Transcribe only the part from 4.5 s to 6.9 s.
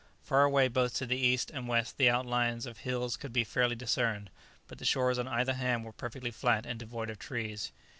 but the shores on either hand were perfectly flat and